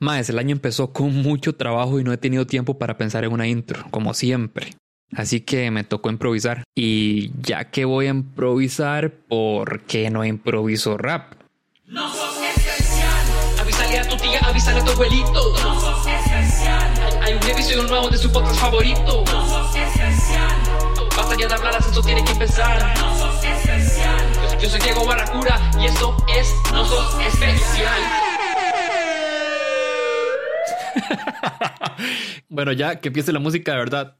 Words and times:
Más, 0.00 0.30
el 0.30 0.38
año 0.38 0.52
empezó 0.52 0.94
con 0.94 1.14
mucho 1.14 1.54
trabajo 1.54 2.00
y 2.00 2.04
no 2.04 2.12
he 2.12 2.16
tenido 2.16 2.46
tiempo 2.46 2.78
para 2.78 2.96
pensar 2.96 3.22
en 3.24 3.32
una 3.32 3.46
intro, 3.46 3.84
como 3.90 4.14
siempre. 4.14 4.74
Así 5.14 5.42
que 5.42 5.70
me 5.70 5.84
tocó 5.84 6.08
improvisar. 6.08 6.64
Y 6.74 7.32
ya 7.42 7.66
que 7.70 7.84
voy 7.84 8.06
a 8.06 8.10
improvisar, 8.10 9.12
¿por 9.12 9.82
qué 9.82 10.08
no 10.08 10.24
improviso 10.24 10.96
rap? 10.96 11.34
No 11.84 12.10
sos 12.14 12.34
especial. 12.56 13.60
Avísale 13.60 13.98
a 13.98 14.08
tu 14.08 14.16
tía, 14.16 14.40
avísale 14.42 14.80
a 14.80 14.84
tu 14.84 14.92
abuelito. 14.92 15.54
No 15.62 15.78
sos 15.78 16.06
especial. 16.06 16.94
Hay, 17.20 17.34
un 17.34 17.42
episodio 17.42 17.82
nuevo 17.82 18.08
de 18.08 18.16
su 18.16 18.32
podcast 18.32 18.58
favorito. 18.58 19.24
No 19.26 19.46
sos 19.48 19.76
especial. 19.76 20.50
Basta 21.14 21.36
ya 21.38 21.46
de 21.46 21.54
hablar, 21.54 21.74
eso 21.78 22.00
tiene 22.00 22.24
que 22.24 22.32
empezar. 22.32 22.98
No 22.98 23.18
sos 23.18 23.44
especial. 23.44 24.32
Yo, 24.52 24.60
yo 24.60 24.70
soy 24.70 24.80
Diego 24.80 25.04
Barracura 25.04 25.60
y 25.78 25.84
esto 25.84 26.16
es 26.34 26.54
No 26.72 26.86
sos 26.86 27.20
especial. 27.20 28.29
bueno, 32.48 32.72
ya 32.72 32.96
que 32.96 33.08
empiece 33.08 33.32
la 33.32 33.38
música 33.38 33.72
de 33.72 33.78
verdad. 33.78 34.16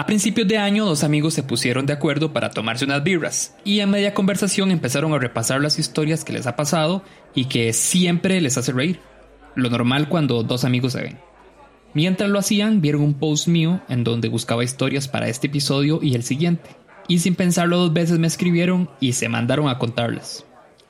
A 0.00 0.06
principios 0.06 0.48
de 0.48 0.56
año, 0.56 0.86
dos 0.86 1.04
amigos 1.04 1.34
se 1.34 1.42
pusieron 1.42 1.84
de 1.84 1.92
acuerdo 1.92 2.32
para 2.32 2.48
tomarse 2.48 2.86
unas 2.86 3.04
birras 3.04 3.54
y 3.64 3.80
en 3.80 3.90
media 3.90 4.14
conversación 4.14 4.70
empezaron 4.70 5.12
a 5.12 5.18
repasar 5.18 5.60
las 5.60 5.78
historias 5.78 6.24
que 6.24 6.32
les 6.32 6.46
ha 6.46 6.56
pasado 6.56 7.04
y 7.34 7.44
que 7.44 7.74
siempre 7.74 8.40
les 8.40 8.56
hace 8.56 8.72
reír. 8.72 8.98
Lo 9.56 9.68
normal 9.68 10.08
cuando 10.08 10.42
dos 10.42 10.64
amigos 10.64 10.94
se 10.94 11.02
ven. 11.02 11.18
Mientras 11.92 12.30
lo 12.30 12.38
hacían, 12.38 12.80
vieron 12.80 13.02
un 13.02 13.12
post 13.12 13.46
mío 13.46 13.82
en 13.90 14.02
donde 14.02 14.28
buscaba 14.28 14.64
historias 14.64 15.06
para 15.06 15.28
este 15.28 15.48
episodio 15.48 15.98
y 16.02 16.14
el 16.14 16.22
siguiente. 16.22 16.70
Y 17.06 17.18
sin 17.18 17.34
pensarlo 17.34 17.76
dos 17.76 17.92
veces 17.92 18.18
me 18.18 18.26
escribieron 18.26 18.88
y 19.00 19.12
se 19.12 19.28
mandaron 19.28 19.68
a 19.68 19.76
contarles. 19.76 20.46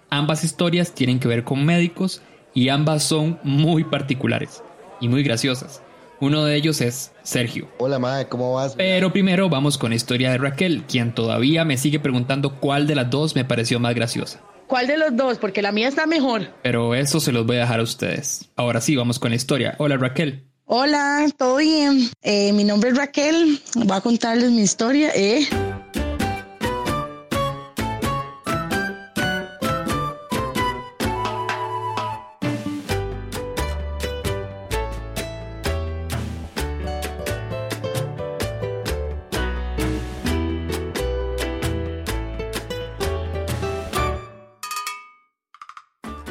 Ambas 0.08 0.44
historias 0.44 0.94
tienen 0.94 1.18
que 1.18 1.26
ver 1.26 1.42
con 1.42 1.64
médicos 1.64 2.22
y 2.54 2.68
ambas 2.68 3.02
son 3.02 3.40
muy 3.42 3.82
particulares 3.82 4.62
y 5.00 5.08
muy 5.08 5.24
graciosas. 5.24 5.82
Uno 6.20 6.44
de 6.44 6.54
ellos 6.54 6.82
es 6.82 7.12
Sergio. 7.22 7.68
Hola, 7.78 7.98
madre, 7.98 8.28
¿cómo 8.28 8.52
vas? 8.52 8.74
Pero 8.76 9.10
primero 9.10 9.48
vamos 9.48 9.78
con 9.78 9.90
la 9.90 9.96
historia 9.96 10.30
de 10.30 10.38
Raquel, 10.38 10.84
quien 10.86 11.14
todavía 11.14 11.64
me 11.64 11.78
sigue 11.78 11.98
preguntando 11.98 12.60
cuál 12.60 12.86
de 12.86 12.94
las 12.94 13.08
dos 13.08 13.34
me 13.34 13.46
pareció 13.46 13.80
más 13.80 13.94
graciosa. 13.94 14.42
¿Cuál 14.66 14.86
de 14.86 14.98
los 14.98 15.16
dos? 15.16 15.38
Porque 15.38 15.62
la 15.62 15.72
mía 15.72 15.88
está 15.88 16.06
mejor. 16.06 16.54
Pero 16.62 16.94
eso 16.94 17.20
se 17.20 17.32
los 17.32 17.46
voy 17.46 17.56
a 17.56 17.60
dejar 17.60 17.80
a 17.80 17.84
ustedes. 17.84 18.50
Ahora 18.54 18.82
sí, 18.82 18.96
vamos 18.96 19.18
con 19.18 19.30
la 19.30 19.36
historia. 19.36 19.74
Hola 19.78 19.96
Raquel. 19.96 20.46
Hola, 20.66 21.26
¿todo 21.36 21.56
bien? 21.56 22.10
Eh, 22.22 22.52
mi 22.52 22.64
nombre 22.64 22.90
es 22.90 22.96
Raquel. 22.98 23.58
Voy 23.74 23.96
a 23.96 24.00
contarles 24.02 24.50
mi 24.50 24.60
historia. 24.60 25.10
Eh. 25.14 25.48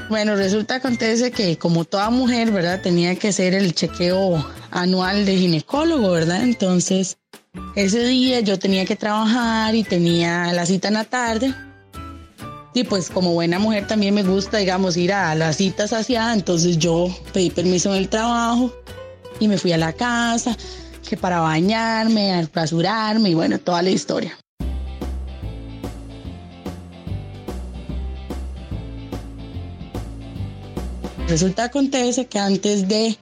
Bueno, 0.09 0.35
resulta 0.35 0.75
acontece 0.75 1.29
que 1.29 1.59
como 1.59 1.85
toda 1.85 2.09
mujer, 2.09 2.51
¿verdad? 2.51 2.81
Tenía 2.81 3.15
que 3.15 3.27
hacer 3.27 3.53
el 3.53 3.75
chequeo 3.75 4.43
anual 4.71 5.23
de 5.23 5.37
ginecólogo, 5.37 6.09
¿verdad? 6.09 6.41
Entonces, 6.41 7.19
ese 7.75 8.03
día 8.05 8.39
yo 8.39 8.57
tenía 8.57 8.85
que 8.85 8.95
trabajar 8.95 9.75
y 9.75 9.83
tenía 9.83 10.51
la 10.51 10.65
cita 10.65 10.87
en 10.87 10.95
la 10.95 11.03
tarde. 11.03 11.53
Y 12.73 12.85
pues 12.85 13.11
como 13.11 13.33
buena 13.33 13.59
mujer 13.59 13.85
también 13.85 14.15
me 14.15 14.23
gusta, 14.23 14.57
digamos, 14.57 14.97
ir 14.97 15.13
a 15.13 15.35
las 15.35 15.57
citas 15.57 15.93
hacia, 15.93 16.33
entonces 16.33 16.79
yo 16.79 17.15
pedí 17.31 17.51
permiso 17.51 17.93
en 17.93 17.99
el 17.99 18.09
trabajo 18.09 18.73
y 19.39 19.47
me 19.47 19.59
fui 19.59 19.73
a 19.73 19.77
la 19.77 19.93
casa, 19.93 20.57
que 21.07 21.17
para 21.17 21.39
bañarme, 21.39 22.47
rasurarme 22.51 23.29
y 23.29 23.33
bueno, 23.35 23.59
toda 23.59 23.83
la 23.83 23.91
historia. 23.91 24.35
Resulta 31.29 31.65
acontece 31.65 32.25
que 32.25 32.39
antes 32.39 32.87
de 32.87 33.15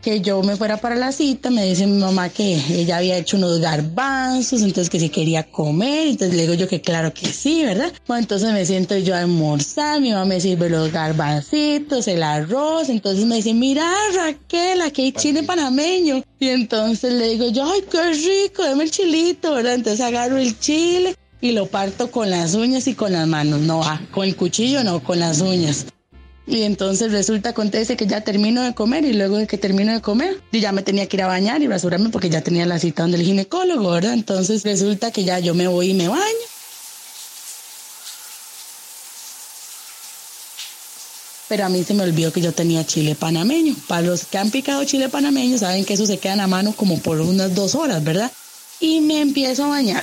que 0.00 0.22
yo 0.22 0.42
me 0.42 0.56
fuera 0.56 0.78
para 0.78 0.94
la 0.94 1.12
cita, 1.12 1.50
me 1.50 1.66
dice 1.66 1.86
mi 1.86 2.00
mamá 2.00 2.30
que 2.30 2.54
ella 2.70 2.96
había 2.96 3.18
hecho 3.18 3.36
unos 3.36 3.60
garbanzos, 3.60 4.62
entonces 4.62 4.88
que 4.88 4.98
si 4.98 5.10
quería 5.10 5.42
comer, 5.42 6.08
entonces 6.08 6.34
le 6.34 6.44
digo 6.44 6.54
yo 6.54 6.66
que 6.66 6.80
claro 6.80 7.12
que 7.12 7.26
sí, 7.26 7.62
¿verdad? 7.62 7.92
Bueno, 8.06 8.22
entonces 8.22 8.50
me 8.54 8.64
siento 8.64 8.96
yo 8.96 9.14
a 9.14 9.18
almorzar, 9.18 10.00
mi 10.00 10.10
mamá 10.10 10.24
me 10.24 10.40
sirve 10.40 10.70
los 10.70 10.90
garbancitos, 10.90 12.08
el 12.08 12.22
arroz, 12.22 12.88
entonces 12.88 13.26
me 13.26 13.36
dice, 13.36 13.52
mira 13.52 13.92
Raquel, 14.14 14.80
aquí 14.80 15.02
hay 15.02 15.12
chile 15.12 15.42
panameño. 15.42 16.22
Y 16.38 16.48
entonces 16.48 17.12
le 17.12 17.28
digo 17.28 17.50
yo, 17.50 17.70
ay, 17.70 17.84
qué 17.90 18.12
rico, 18.12 18.62
dame 18.62 18.84
el 18.84 18.90
chilito, 18.90 19.52
¿verdad? 19.52 19.74
Entonces 19.74 20.00
agarro 20.00 20.38
el 20.38 20.58
chile 20.58 21.14
y 21.42 21.52
lo 21.52 21.66
parto 21.66 22.10
con 22.10 22.30
las 22.30 22.54
uñas 22.54 22.86
y 22.86 22.94
con 22.94 23.12
las 23.12 23.28
manos, 23.28 23.60
no, 23.60 23.82
con 24.12 24.24
el 24.24 24.34
cuchillo 24.34 24.82
no, 24.82 25.04
con 25.04 25.18
las 25.20 25.42
uñas. 25.42 25.84
Y 26.50 26.64
entonces 26.64 27.12
resulta, 27.12 27.50
acontece 27.50 27.96
que 27.96 28.08
ya 28.08 28.22
termino 28.22 28.64
de 28.64 28.74
comer 28.74 29.04
y 29.04 29.12
luego 29.12 29.36
de 29.36 29.46
que 29.46 29.56
termino 29.56 29.92
de 29.92 30.00
comer, 30.00 30.40
yo 30.50 30.58
ya 30.58 30.72
me 30.72 30.82
tenía 30.82 31.06
que 31.06 31.16
ir 31.16 31.22
a 31.22 31.28
bañar 31.28 31.62
y 31.62 31.68
rasurarme 31.68 32.10
porque 32.10 32.28
ya 32.28 32.40
tenía 32.40 32.66
la 32.66 32.80
cita 32.80 33.02
donde 33.02 33.18
el 33.18 33.22
ginecólogo, 33.22 33.88
¿verdad? 33.88 34.14
Entonces 34.14 34.64
resulta 34.64 35.12
que 35.12 35.22
ya 35.22 35.38
yo 35.38 35.54
me 35.54 35.68
voy 35.68 35.90
y 35.90 35.94
me 35.94 36.08
baño. 36.08 36.24
Pero 41.48 41.66
a 41.66 41.68
mí 41.68 41.84
se 41.84 41.94
me 41.94 42.02
olvidó 42.02 42.32
que 42.32 42.40
yo 42.40 42.52
tenía 42.52 42.84
chile 42.84 43.14
panameño. 43.14 43.76
Para 43.86 44.02
los 44.02 44.24
que 44.24 44.38
han 44.38 44.50
picado 44.50 44.82
chile 44.84 45.08
panameño 45.08 45.56
saben 45.56 45.84
que 45.84 45.94
eso 45.94 46.04
se 46.04 46.18
queda 46.18 46.32
en 46.32 46.38
la 46.38 46.48
mano 46.48 46.72
como 46.72 46.98
por 46.98 47.20
unas 47.20 47.54
dos 47.54 47.76
horas, 47.76 48.02
¿verdad? 48.02 48.32
Y 48.80 49.00
me 49.02 49.20
empiezo 49.20 49.66
a 49.66 49.68
bañar. 49.68 50.02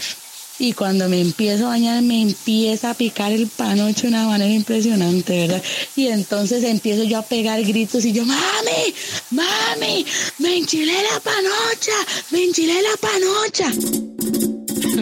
Y 0.59 0.73
cuando 0.73 1.07
me 1.07 1.22
empiezo 1.22 1.66
a 1.66 1.69
bañar, 1.69 2.01
me 2.01 2.22
empieza 2.22 2.91
a 2.91 2.94
picar 2.94 3.31
el 3.31 3.47
panocho 3.47 4.03
de 4.03 4.07
una 4.09 4.28
manera 4.28 4.51
impresionante, 4.51 5.47
¿verdad? 5.47 5.63
Y 5.95 6.07
entonces 6.07 6.63
empiezo 6.63 7.03
yo 7.03 7.19
a 7.19 7.22
pegar 7.22 7.63
gritos 7.63 8.06
y 8.06 8.13
yo, 8.13 8.25
mami, 8.25 8.94
mami, 9.31 10.06
me 10.40 10.57
enchilé 10.57 10.94
la 11.13 11.19
panocha, 11.19 11.91
me 12.31 12.44
enchilé 12.44 12.81
la 12.81 12.97
panocha. 13.00 13.72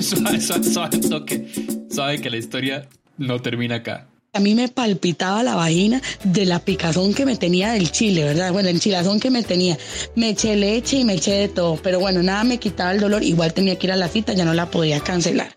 suave, 0.01 0.41
suave, 0.41 0.71
suave. 0.71 1.47
Sabe 1.89 2.19
que 2.19 2.29
la 2.29 2.37
historia 2.37 2.89
no 3.17 3.41
termina 3.41 3.75
acá. 3.75 4.07
A 4.35 4.41
mí 4.41 4.53
me 4.53 4.67
palpitaba 4.67 5.43
la 5.43 5.55
vagina 5.55 6.01
de 6.25 6.43
la 6.43 6.59
picazón 6.59 7.13
que 7.13 7.25
me 7.25 7.37
tenía 7.37 7.71
del 7.71 7.89
chile, 7.89 8.25
¿verdad? 8.25 8.51
Bueno, 8.51 8.67
el 8.67 8.81
chilazón 8.81 9.17
que 9.17 9.29
me 9.29 9.43
tenía. 9.43 9.77
Me 10.15 10.31
eché 10.31 10.57
leche 10.57 10.97
y 10.97 11.05
me 11.05 11.13
eché 11.13 11.31
de 11.31 11.47
todo, 11.47 11.79
pero 11.81 12.01
bueno, 12.01 12.21
nada 12.21 12.43
me 12.43 12.57
quitaba 12.57 12.91
el 12.91 12.99
dolor. 12.99 13.23
Igual 13.23 13.53
tenía 13.53 13.79
que 13.79 13.87
ir 13.87 13.93
a 13.93 13.95
la 13.95 14.09
cita, 14.09 14.33
ya 14.33 14.43
no 14.43 14.53
la 14.53 14.69
podía 14.69 14.99
cancelar. 14.99 15.55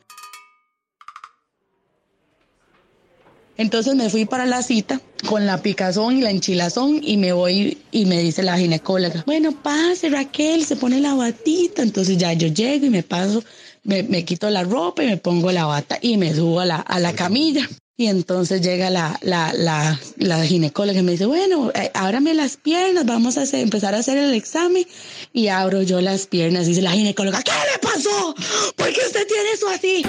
Entonces 3.57 3.97
me 3.97 4.11
fui 4.11 4.27
para 4.27 4.47
la 4.47 4.63
cita 4.63 5.01
con 5.27 5.45
la 5.45 5.61
picazón 5.61 6.19
y 6.19 6.21
la 6.21 6.31
enchilazón 6.31 7.01
y 7.03 7.17
me 7.17 7.33
voy 7.33 7.79
y 7.91 8.07
me 8.07 8.23
dice 8.23 8.45
la 8.45 8.57
ginecóloga, 8.59 9.25
bueno, 9.27 9.61
pase 9.61 10.09
Raquel, 10.09 10.65
se 10.65 10.77
pone 10.77 11.01
la 11.01 11.15
batita. 11.15 11.83
Entonces 11.83 12.17
ya 12.17 12.33
yo 12.33 12.47
llego 12.47 12.87
y 12.87 12.91
me 12.91 13.03
paso, 13.03 13.43
me, 13.83 14.05
me 14.05 14.25
quito 14.25 14.49
la 14.51 14.63
ropa 14.63 15.03
y 15.03 15.09
me 15.09 15.17
pongo 15.17 15.51
la 15.51 15.67
bata 15.67 15.99
y 16.01 16.17
me 16.17 16.33
subo 16.33 16.61
a 16.61 16.65
la, 16.65 16.77
a 16.77 17.01
la 17.01 17.13
camilla. 17.15 17.69
Y 18.01 18.07
entonces 18.07 18.61
llega 18.61 18.91
la, 18.91 19.19
la, 19.23 19.53
la, 19.53 19.99
la 20.19 20.45
ginecóloga 20.45 21.01
y 21.01 21.03
me 21.03 21.11
dice, 21.13 21.27
bueno, 21.27 21.73
eh, 21.75 21.91
ábrame 21.95 22.33
las 22.33 22.57
piernas, 22.57 23.05
vamos 23.05 23.37
a 23.37 23.43
empezar 23.59 23.93
a 23.97 23.99
hacer 23.99 24.17
el 24.17 24.35
examen. 24.35 24.87
Y 25.33 25.49
abro 25.49 25.83
yo 25.83 26.01
las 26.01 26.29
piernas 26.29 26.67
y 26.67 26.69
dice 26.69 26.83
la 26.83 26.93
ginecóloga, 26.93 27.43
¿qué 27.43 27.51
le 27.51 27.79
pasó? 27.81 28.37
¿Por 28.77 28.93
qué 28.93 29.01
usted 29.05 29.27
tiene 29.27 29.51
eso 29.53 29.69
así? 29.69 30.05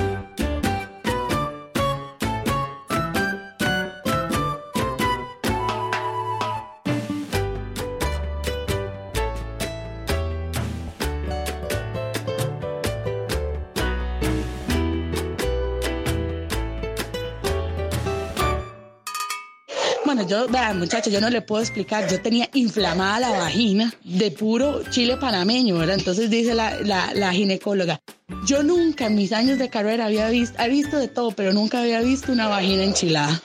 Yo, 20.27 20.47
vean, 20.47 20.79
muchachos, 20.79 21.11
yo 21.11 21.21
no 21.21 21.29
le 21.29 21.41
puedo 21.41 21.61
explicar. 21.61 22.09
Yo 22.09 22.21
tenía 22.21 22.49
inflamada 22.53 23.19
la 23.19 23.29
vagina 23.31 23.93
de 24.03 24.31
puro 24.31 24.83
chile 24.89 25.17
panameño, 25.17 25.77
¿verdad? 25.77 25.97
Entonces 25.97 26.29
dice 26.29 26.53
la, 26.53 26.79
la, 26.81 27.13
la 27.13 27.31
ginecóloga. 27.31 27.99
Yo 28.45 28.63
nunca 28.63 29.07
en 29.07 29.15
mis 29.15 29.31
años 29.31 29.59
de 29.59 29.69
carrera 29.69 30.05
había 30.05 30.29
visto, 30.29 30.61
he 30.61 30.69
visto 30.69 30.97
de 30.97 31.07
todo, 31.07 31.31
pero 31.31 31.53
nunca 31.53 31.81
había 31.81 32.01
visto 32.01 32.31
una 32.31 32.47
vagina 32.47 32.83
enchilada. 32.83 33.41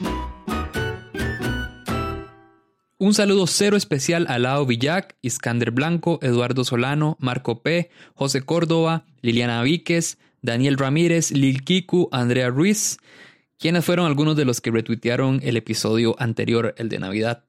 Un 2.96 3.12
saludo 3.12 3.46
cero 3.46 3.76
especial 3.76 4.26
a 4.28 4.38
Lao 4.38 4.64
Villac, 4.64 5.16
Iskander 5.20 5.72
Blanco, 5.72 6.18
Eduardo 6.22 6.64
Solano, 6.64 7.16
Marco 7.20 7.60
P., 7.60 7.90
José 8.14 8.42
Córdoba, 8.42 9.04
Liliana 9.20 9.62
Víquez, 9.62 10.16
Daniel 10.40 10.78
Ramírez, 10.78 11.30
Lil 11.30 11.64
Kiku, 11.64 12.08
Andrea 12.12 12.48
Ruiz, 12.48 12.98
quienes 13.58 13.84
fueron 13.84 14.06
algunos 14.06 14.36
de 14.36 14.44
los 14.44 14.60
que 14.60 14.70
retuitearon 14.70 15.40
el 15.42 15.56
episodio 15.56 16.16
anterior, 16.18 16.74
el 16.78 16.88
de 16.88 16.98
Navidad. 16.98 17.44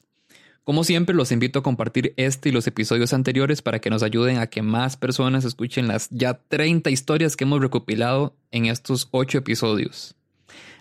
Como 0.64 0.84
siempre, 0.84 1.16
los 1.16 1.32
invito 1.32 1.60
a 1.60 1.64
compartir 1.64 2.16
este 2.18 2.50
y 2.50 2.52
los 2.52 2.66
episodios 2.66 3.14
anteriores 3.14 3.62
para 3.62 3.80
que 3.80 3.92
nos 3.92 4.02
ayuden 4.02 4.40
a 4.40 4.48
que 4.48 4.64
más 4.64 4.98
personas 4.98 5.46
escuchen 5.46 5.88
las 5.88 6.10
ya 6.10 6.40
30 6.48 6.90
historias 6.90 7.36
que 7.36 7.44
hemos 7.44 7.62
recopilado 7.62 8.36
en 8.50 8.66
estos 8.66 9.08
8 9.12 9.38
episodios. 9.38 10.16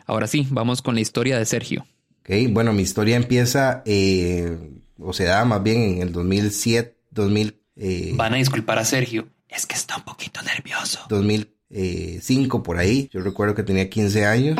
Ahora 0.06 0.26
sí, 0.26 0.46
vamos 0.50 0.80
con 0.80 0.94
la 0.94 1.02
historia 1.02 1.38
de 1.38 1.44
Sergio. 1.44 1.86
Ok, 2.20 2.30
bueno, 2.50 2.72
mi 2.72 2.82
historia 2.82 3.16
empieza, 3.16 3.82
eh, 3.84 4.56
o 4.98 5.12
se 5.12 5.24
da 5.24 5.44
más 5.44 5.62
bien 5.62 5.82
en 5.82 6.02
el 6.02 6.12
2007, 6.12 6.96
2000, 7.10 7.60
eh, 7.76 8.12
Van 8.14 8.32
a 8.32 8.36
disculpar 8.36 8.78
a 8.78 8.84
Sergio, 8.86 9.28
es 9.48 9.66
que 9.66 9.74
está 9.74 9.96
un 9.98 10.04
poquito 10.04 10.40
nervioso. 10.42 11.00
2005 11.10 12.62
por 12.62 12.78
ahí. 12.78 13.10
Yo 13.12 13.20
recuerdo 13.20 13.54
que 13.54 13.62
tenía 13.62 13.90
15 13.90 14.24
años. 14.24 14.58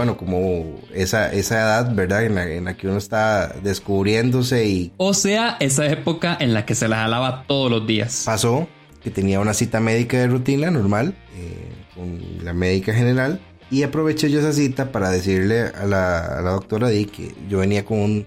Bueno, 0.00 0.16
como 0.16 0.80
esa, 0.94 1.30
esa 1.32 1.56
edad, 1.60 1.94
¿verdad? 1.94 2.24
En 2.24 2.34
la, 2.34 2.50
en 2.50 2.64
la 2.64 2.76
que 2.76 2.88
uno 2.88 2.96
está 2.96 3.54
descubriéndose 3.62 4.66
y 4.66 4.92
O 4.96 5.12
sea, 5.14 5.56
esa 5.60 5.86
época 5.86 6.36
en 6.40 6.54
la 6.54 6.64
que 6.64 6.74
se 6.74 6.88
la 6.88 6.96
jalaba 6.96 7.44
todos 7.46 7.70
los 7.70 7.86
días. 7.86 8.22
pasó 8.24 8.66
que 9.02 9.10
tenía 9.10 9.40
una 9.40 9.54
cita 9.54 9.80
médica 9.80 10.18
de 10.18 10.26
rutina 10.26 10.70
normal 10.70 11.14
eh, 11.36 11.72
con 11.94 12.18
la 12.44 12.52
médica 12.54 12.92
general 12.94 13.40
y 13.70 13.82
aproveché 13.82 14.30
yo 14.30 14.40
esa 14.40 14.52
cita 14.52 14.90
para 14.92 15.10
decirle 15.10 15.60
a 15.62 15.84
la, 15.86 16.18
a 16.38 16.40
la 16.42 16.50
doctora 16.50 16.88
Di 16.88 17.04
que 17.06 17.34
yo 17.48 17.58
venía 17.58 17.84
con, 17.84 17.98
un- 18.00 18.26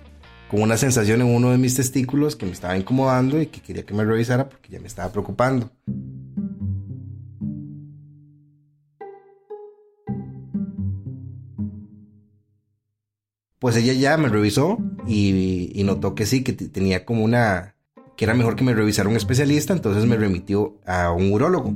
con 0.49 0.61
una 0.61 0.77
sensación 0.77 1.21
en 1.21 1.27
uno 1.27 1.51
de 1.51 1.57
mis 1.57 1.75
testículos 1.75 2.35
que 2.35 2.45
me 2.45 2.51
estaba 2.51 2.77
incomodando 2.77 3.41
y 3.41 3.47
que 3.47 3.61
quería 3.61 3.83
que 3.83 3.93
me 3.95 4.03
revisara 4.05 4.47
porque 4.49 4.69
ya 4.71 4.79
me 4.79 4.87
estaba 4.87 5.11
preocupando. 5.11 5.71
Pues 13.63 13.77
ella 13.77 13.93
ya 13.93 14.17
me 14.17 14.27
revisó 14.27 14.77
y, 15.07 15.71
y 15.73 15.83
notó 15.85 16.15
que 16.15 16.25
sí, 16.25 16.43
que 16.43 16.51
tenía 16.51 17.05
como 17.05 17.23
una, 17.23 17.75
que 18.17 18.25
era 18.25 18.33
mejor 18.33 18.57
que 18.57 18.63
me 18.65 18.73
revisara 18.73 19.07
un 19.07 19.15
especialista, 19.15 19.71
entonces 19.71 20.05
me 20.05 20.17
remitió 20.17 20.81
a 20.85 21.13
un 21.13 21.31
urólogo. 21.31 21.73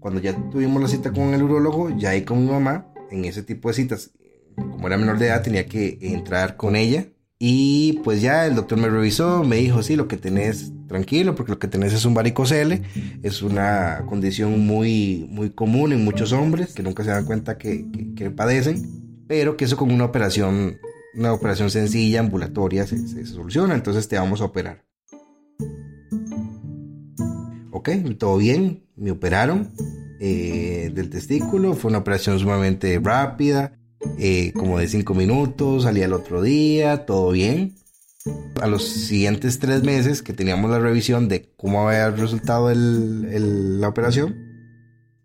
Cuando 0.00 0.20
ya 0.22 0.34
tuvimos 0.50 0.80
la 0.80 0.88
cita 0.88 1.12
con 1.12 1.34
el 1.34 1.42
urólogo, 1.42 1.90
ya 1.98 2.10
ahí 2.10 2.22
con 2.22 2.42
mi 2.46 2.50
mamá, 2.50 2.86
en 3.10 3.26
ese 3.26 3.42
tipo 3.42 3.68
de 3.68 3.74
citas, 3.74 4.10
como 4.56 4.86
era 4.86 4.96
menor 4.96 5.18
de 5.18 5.26
edad, 5.26 5.42
tenía 5.42 5.66
que 5.66 5.98
entrar 6.00 6.56
con 6.56 6.76
ella. 6.76 7.08
Y 7.38 8.00
pues 8.04 8.22
ya 8.22 8.46
el 8.46 8.54
doctor 8.54 8.78
me 8.78 8.88
revisó, 8.88 9.44
me 9.44 9.56
dijo, 9.56 9.82
sí, 9.82 9.96
lo 9.96 10.08
que 10.08 10.16
tenés, 10.16 10.72
tranquilo, 10.88 11.34
porque 11.34 11.52
lo 11.52 11.58
que 11.58 11.68
tenés 11.68 11.92
es 11.92 12.06
un 12.06 12.14
varicocele, 12.14 12.82
es 13.22 13.42
una 13.42 14.02
condición 14.08 14.66
muy, 14.66 15.28
muy 15.30 15.50
común 15.50 15.92
en 15.92 16.04
muchos 16.06 16.32
hombres 16.32 16.72
que 16.72 16.82
nunca 16.82 17.04
se 17.04 17.10
dan 17.10 17.26
cuenta 17.26 17.58
que, 17.58 17.84
que- 17.92 18.14
que 18.14 18.30
padecen, 18.30 19.22
pero 19.28 19.58
que 19.58 19.66
eso 19.66 19.76
con 19.76 19.92
una 19.92 20.06
operación, 20.06 20.78
una 21.14 21.32
operación 21.32 21.70
sencilla, 21.70 22.20
ambulatoria, 22.20 22.86
se, 22.86 22.98
se 23.06 23.26
soluciona, 23.26 23.74
entonces 23.74 24.08
te 24.08 24.16
vamos 24.18 24.40
a 24.40 24.44
operar. 24.44 24.84
Ok, 27.70 27.90
todo 28.18 28.36
bien, 28.38 28.84
me 28.96 29.10
operaron 29.10 29.72
eh, 30.20 30.90
del 30.94 31.10
testículo, 31.10 31.74
fue 31.74 31.90
una 31.90 31.98
operación 31.98 32.38
sumamente 32.38 32.98
rápida, 33.02 33.78
eh, 34.18 34.52
como 34.52 34.78
de 34.78 34.88
5 34.88 35.14
minutos, 35.14 35.84
salí 35.84 36.02
al 36.02 36.12
otro 36.12 36.42
día, 36.42 37.06
todo 37.06 37.30
bien. 37.30 37.74
A 38.60 38.66
los 38.66 38.86
siguientes 38.88 39.58
tres 39.58 39.84
meses 39.84 40.22
que 40.22 40.32
teníamos 40.32 40.70
la 40.70 40.80
revisión 40.80 41.28
de 41.28 41.52
cómo 41.56 41.88
había 41.88 42.10
resultado 42.10 42.70
el- 42.70 43.80
la 43.80 43.88
operación, 43.88 44.36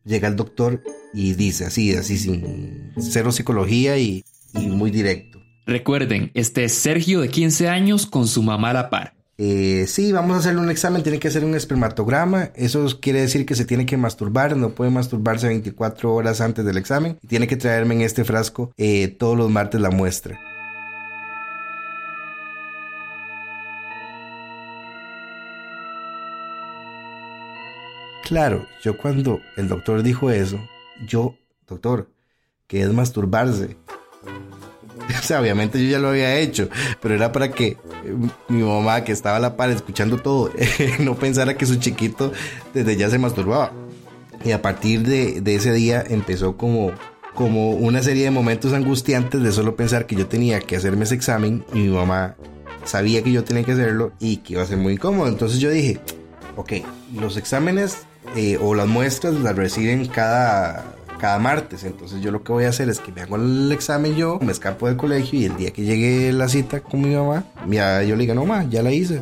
llega 0.06 0.28
el 0.28 0.36
doctor 0.36 0.82
y 1.14 1.34
dice 1.34 1.66
así, 1.66 1.94
así 1.96 2.18
sin 2.18 2.92
cero 3.00 3.32
psicología 3.32 3.98
y 3.98 4.24
muy 4.54 4.92
directo. 4.92 5.43
Recuerden, 5.66 6.32
este 6.34 6.66
es 6.66 6.74
Sergio 6.74 7.22
de 7.22 7.30
15 7.30 7.70
años 7.70 8.06
con 8.06 8.28
su 8.28 8.44
mamá 8.44 8.72
a 8.72 8.74
la 8.74 8.90
par. 8.90 9.14
Eh, 9.38 9.86
sí, 9.88 10.12
vamos 10.12 10.36
a 10.36 10.40
hacerle 10.40 10.60
un 10.62 10.70
examen, 10.70 11.04
tiene 11.04 11.20
que 11.20 11.30
hacer 11.30 11.44
un 11.44 11.56
espermatograma, 11.56 12.52
eso 12.56 12.86
quiere 13.00 13.22
decir 13.22 13.46
que 13.46 13.56
se 13.56 13.66
tiene 13.66 13.86
que 13.86 13.98
masturbar, 13.98 14.56
no 14.56 14.76
puede 14.76 14.92
masturbarse 14.92 15.48
24 15.48 16.14
horas 16.14 16.40
antes 16.42 16.64
del 16.66 16.78
examen 16.78 17.18
y 17.22 17.28
tiene 17.28 17.48
que 17.48 17.56
traerme 17.56 17.96
en 17.96 18.02
este 18.02 18.26
frasco 18.26 18.72
eh, 18.78 19.08
todos 19.08 19.38
los 19.38 19.50
martes 19.50 19.82
la 19.82 19.90
muestra. 19.90 20.40
Claro, 28.24 28.68
yo 28.84 28.98
cuando 28.98 29.42
el 29.58 29.68
doctor 29.68 30.04
dijo 30.04 30.30
eso, 30.30 30.60
yo, 31.08 31.36
doctor, 31.68 32.10
que 32.68 32.82
es 32.82 32.94
masturbarse. 32.94 33.78
O 35.20 35.26
sea, 35.26 35.40
obviamente 35.40 35.84
yo 35.84 35.90
ya 35.90 36.00
lo 36.00 36.10
había 36.10 36.38
hecho, 36.38 36.70
pero 37.02 37.16
era 37.16 37.32
para 37.32 37.52
que 37.52 37.68
eh, 37.68 37.78
mi 38.50 38.64
mamá, 38.64 39.04
que 39.04 39.12
estaba 39.12 39.38
a 39.38 39.40
la 39.40 39.56
par 39.56 39.70
escuchando 39.70 40.18
todo, 40.18 40.52
no 41.00 41.16
pensara 41.16 41.56
que 41.56 41.66
su 41.66 41.76
chiquito 41.78 42.32
desde 42.74 42.96
ya 42.96 43.10
se 43.10 43.20
masturbaba. 43.20 43.72
Y 44.44 44.52
a 44.52 44.62
partir 44.62 45.08
de, 45.08 45.42
de 45.42 45.56
ese 45.56 45.72
día 45.72 46.04
empezó 46.08 46.58
como, 46.58 46.92
como 47.34 47.72
una 47.72 48.04
serie 48.04 48.26
de 48.26 48.32
momentos 48.32 48.74
angustiantes 48.74 49.42
de 49.42 49.52
solo 49.52 49.76
pensar 49.76 50.06
que 50.06 50.16
yo 50.16 50.28
tenía 50.28 50.60
que 50.60 50.76
hacerme 50.76 51.06
ese 51.06 51.16
examen 51.16 51.64
y 51.74 51.80
mi 51.80 51.90
mamá 51.90 52.36
sabía 52.84 53.24
que 53.24 53.32
yo 53.32 53.44
tenía 53.44 53.64
que 53.64 53.72
hacerlo 53.72 54.12
y 54.20 54.38
que 54.38 54.54
iba 54.54 54.64
a 54.64 54.66
ser 54.66 54.78
muy 54.78 54.94
incómodo. 54.94 55.30
Entonces 55.30 55.60
yo 55.60 55.70
dije, 55.70 56.00
ok, 56.58 56.74
los 57.16 57.38
exámenes 57.38 58.00
eh, 58.36 58.58
o 58.62 58.76
las 58.76 58.88
muestras 58.88 59.36
las 59.36 59.56
reciben 59.56 60.06
cada, 60.08 60.96
cada 61.24 61.40
martes. 61.40 61.86
Entonces 61.86 62.22
yo 62.22 62.32
lo 62.32 62.44
que 62.44 62.52
voy 62.52 62.66
a 62.66 62.70
hacer 62.70 62.90
es 62.90 63.00
que 63.00 63.14
me 63.14 63.22
hago 63.22 63.38
el 63.38 63.72
examen 63.72 64.14
yo, 64.18 64.40
me 64.42 64.52
escapo 64.52 64.88
del 64.88 64.98
colegio 64.98 65.40
y 65.40 65.46
el 65.46 65.56
día 65.56 65.72
que 65.72 65.84
llegue 65.84 66.34
la 66.34 66.50
cita 66.50 66.82
con 66.82 67.00
mi 67.00 67.16
mamá, 67.16 67.46
ya 67.66 68.04
yo 68.04 68.18
le 68.18 68.24
digo, 68.24 68.34
no, 68.34 68.46
ma, 68.46 68.66
ya 68.70 68.84
la 68.84 68.92
hice. 68.92 69.22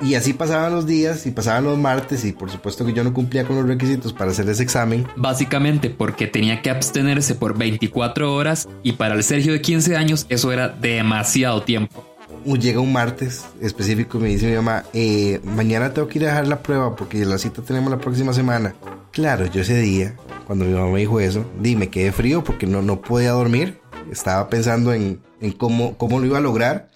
Y 0.00 0.14
así 0.14 0.32
pasaban 0.32 0.72
los 0.72 0.86
días 0.86 1.26
y 1.26 1.30
pasaban 1.30 1.64
los 1.64 1.76
martes 1.76 2.24
y 2.24 2.32
por 2.32 2.50
supuesto 2.50 2.86
que 2.86 2.94
yo 2.94 3.04
no 3.04 3.12
cumplía 3.12 3.44
con 3.44 3.56
los 3.56 3.66
requisitos 3.66 4.14
para 4.14 4.30
hacer 4.30 4.48
ese 4.48 4.62
examen. 4.62 5.06
Básicamente 5.16 5.90
porque 5.90 6.28
tenía 6.28 6.62
que 6.62 6.70
abstenerse 6.70 7.34
por 7.34 7.58
24 7.58 8.34
horas 8.34 8.66
y 8.82 8.92
para 8.92 9.14
el 9.14 9.22
Sergio 9.22 9.52
de 9.52 9.60
15 9.60 9.96
años 9.96 10.24
eso 10.30 10.50
era 10.50 10.70
demasiado 10.70 11.62
tiempo. 11.62 12.07
Llega 12.44 12.80
un 12.80 12.92
martes 12.92 13.44
específico 13.60 14.18
y 14.18 14.20
me 14.22 14.28
dice 14.28 14.48
mi 14.48 14.56
mamá, 14.56 14.84
eh, 14.92 15.40
mañana 15.44 15.92
tengo 15.92 16.08
que 16.08 16.18
ir 16.18 16.24
a 16.24 16.28
dejar 16.28 16.48
la 16.48 16.62
prueba 16.62 16.96
porque 16.96 17.24
la 17.24 17.38
cita 17.38 17.62
tenemos 17.62 17.90
la 17.90 17.98
próxima 17.98 18.32
semana. 18.32 18.74
Claro, 19.12 19.46
yo 19.46 19.62
ese 19.62 19.78
día, 19.80 20.14
cuando 20.46 20.64
mi 20.64 20.72
mamá 20.72 20.90
me 20.90 21.00
dijo 21.00 21.20
eso, 21.20 21.44
di, 21.60 21.76
me 21.76 21.88
quedé 21.88 22.12
frío 22.12 22.42
porque 22.42 22.66
no, 22.66 22.82
no 22.82 23.00
podía 23.00 23.32
dormir. 23.32 23.80
Estaba 24.10 24.48
pensando 24.48 24.92
en, 24.92 25.20
en 25.40 25.52
cómo, 25.52 25.96
cómo 25.98 26.20
lo 26.20 26.26
iba 26.26 26.38
a 26.38 26.40
lograr. 26.40 26.88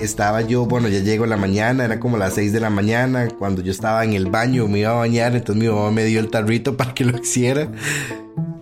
Estaba 0.00 0.42
yo, 0.42 0.66
bueno, 0.66 0.88
ya 0.88 0.98
llego 0.98 1.24
en 1.24 1.30
la 1.30 1.36
mañana, 1.36 1.84
era 1.84 2.00
como 2.00 2.16
las 2.16 2.34
6 2.34 2.52
de 2.52 2.60
la 2.60 2.68
mañana, 2.68 3.28
cuando 3.38 3.62
yo 3.62 3.70
estaba 3.70 4.04
en 4.04 4.12
el 4.12 4.26
baño, 4.26 4.66
me 4.66 4.80
iba 4.80 4.90
a 4.90 4.94
bañar, 4.94 5.36
entonces 5.36 5.62
mi 5.62 5.68
mamá 5.68 5.90
me 5.92 6.04
dio 6.04 6.20
el 6.20 6.30
tarrito 6.30 6.76
para 6.76 6.92
que 6.94 7.04
lo 7.04 7.16
hiciera. 7.18 7.68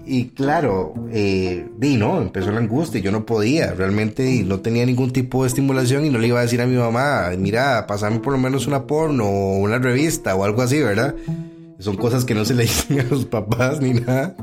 Y 0.04 0.30
claro, 0.30 0.94
eh, 1.12 1.68
no, 1.78 2.20
empezó 2.20 2.50
la 2.50 2.58
angustia, 2.58 3.00
yo 3.00 3.12
no 3.12 3.24
podía, 3.24 3.72
realmente 3.72 4.42
no 4.44 4.60
tenía 4.60 4.84
ningún 4.84 5.12
tipo 5.12 5.42
de 5.42 5.48
estimulación 5.48 6.04
y 6.04 6.10
no 6.10 6.18
le 6.18 6.26
iba 6.26 6.40
a 6.40 6.42
decir 6.42 6.60
a 6.60 6.66
mi 6.66 6.76
mamá, 6.76 7.30
mira, 7.38 7.86
pasame 7.86 8.18
por 8.18 8.32
lo 8.32 8.38
menos 8.38 8.66
una 8.66 8.86
porno 8.86 9.26
o 9.26 9.58
una 9.58 9.78
revista 9.78 10.34
o 10.34 10.44
algo 10.44 10.62
así, 10.62 10.80
¿verdad? 10.80 11.14
Son 11.78 11.96
cosas 11.96 12.24
que 12.24 12.34
no 12.34 12.44
se 12.44 12.54
le 12.54 12.62
dicen 12.64 13.00
a 13.00 13.04
los 13.04 13.26
papás 13.26 13.80
ni 13.80 13.94
nada. 13.94 14.34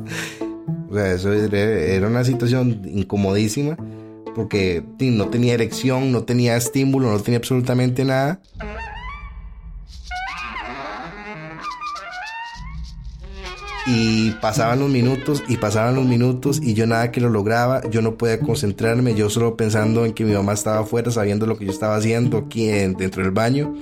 O 0.89 0.93
sea, 0.93 1.13
eso 1.13 1.31
era 1.33 2.07
una 2.07 2.23
situación 2.23 2.81
incomodísima 2.85 3.77
porque 4.35 4.83
no 4.99 5.27
tenía 5.27 5.53
erección, 5.53 6.11
no 6.11 6.23
tenía 6.23 6.55
estímulo, 6.55 7.11
no 7.11 7.19
tenía 7.19 7.39
absolutamente 7.39 8.05
nada. 8.05 8.39
Y 13.91 14.31
pasaban 14.41 14.79
los 14.79 14.89
minutos 14.89 15.43
y 15.47 15.57
pasaban 15.57 15.95
los 15.95 16.05
minutos 16.05 16.59
y 16.61 16.75
yo 16.75 16.85
nada 16.85 17.11
que 17.11 17.21
lo 17.21 17.29
lograba, 17.29 17.81
yo 17.89 18.01
no 18.03 18.17
podía 18.17 18.39
concentrarme, 18.39 19.15
yo 19.15 19.29
solo 19.31 19.57
pensando 19.57 20.05
en 20.05 20.13
que 20.13 20.25
mi 20.25 20.33
mamá 20.33 20.53
estaba 20.53 20.81
afuera 20.81 21.09
sabiendo 21.09 21.47
lo 21.47 21.57
que 21.57 21.65
yo 21.65 21.71
estaba 21.71 21.95
haciendo 21.95 22.37
aquí 22.37 22.69
en- 22.69 22.93
dentro 22.93 23.23
del 23.23 23.31
baño. 23.31 23.73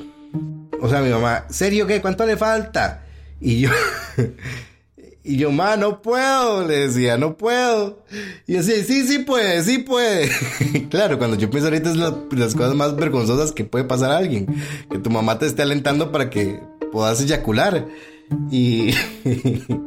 O 0.81 0.87
sea, 0.87 1.01
mi 1.01 1.09
mamá, 1.09 1.45
¿serio 1.49 1.87
qué? 1.87 1.99
¿Cuánto 2.01 2.25
le 2.25 2.37
falta? 2.37 3.03
Y 3.41 3.59
yo, 3.61 3.69
y 5.23 5.35
yo, 5.37 5.51
ma, 5.51 5.75
no 5.75 6.01
puedo, 6.01 6.65
le 6.65 6.87
decía, 6.87 7.17
no 7.17 7.35
puedo. 7.35 8.05
Y 8.45 8.53
yo 8.53 8.59
decía, 8.63 8.83
sí, 8.85 9.05
sí 9.07 9.19
puede, 9.19 9.61
sí 9.63 9.79
puede. 9.79 10.29
claro, 10.89 11.17
cuando 11.17 11.35
yo 11.35 11.49
pienso 11.49 11.67
ahorita 11.67 11.89
es 11.89 11.97
la- 11.97 12.15
las 12.31 12.55
cosas 12.55 12.75
más 12.75 12.95
vergonzosas 12.95 13.51
que 13.51 13.65
puede 13.65 13.83
pasar 13.83 14.11
a 14.11 14.17
alguien. 14.17 14.45
Que 14.89 14.99
tu 14.99 15.09
mamá 15.09 15.37
te 15.37 15.47
esté 15.47 15.63
alentando 15.63 16.11
para 16.13 16.29
que 16.29 16.61
puedas 16.93 17.19
eyacular. 17.21 17.87
Y 18.51 18.91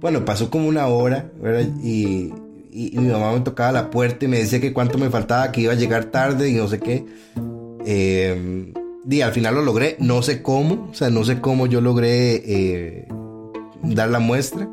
bueno, 0.00 0.24
pasó 0.24 0.50
como 0.50 0.68
una 0.68 0.86
hora, 0.86 1.30
¿verdad? 1.40 1.68
Y, 1.82 2.32
mi 2.74 3.08
mamá 3.08 3.32
me 3.32 3.40
tocaba 3.40 3.70
la 3.70 3.90
puerta 3.90 4.24
y 4.24 4.28
me 4.28 4.38
decía 4.38 4.58
que 4.58 4.72
cuánto 4.72 4.96
me 4.96 5.10
faltaba, 5.10 5.52
que 5.52 5.60
iba 5.60 5.72
a 5.72 5.76
llegar 5.76 6.06
tarde 6.06 6.48
y 6.48 6.54
no 6.54 6.68
sé 6.68 6.80
qué. 6.80 7.04
Eh, 7.84 8.72
y 9.08 9.20
al 9.20 9.32
final 9.32 9.56
lo 9.56 9.62
logré, 9.62 9.96
no 9.98 10.22
sé 10.22 10.42
cómo, 10.42 10.88
o 10.90 10.94
sea, 10.94 11.10
no 11.10 11.24
sé 11.24 11.40
cómo 11.40 11.66
yo 11.66 11.80
logré 11.80 12.36
eh, 12.36 13.08
dar 13.82 14.10
la 14.10 14.20
muestra. 14.20 14.68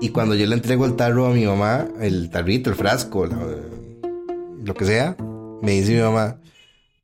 Y 0.00 0.08
cuando 0.08 0.34
yo 0.34 0.46
le 0.46 0.54
entrego 0.54 0.86
el 0.86 0.96
tarro 0.96 1.26
a 1.26 1.34
mi 1.34 1.44
mamá, 1.44 1.86
el 2.00 2.30
tarrito, 2.30 2.70
el 2.70 2.76
frasco, 2.76 3.26
lo 3.26 4.74
que 4.74 4.84
sea, 4.84 5.16
me 5.60 5.72
dice 5.72 5.94
mi 5.94 6.00
mamá, 6.00 6.38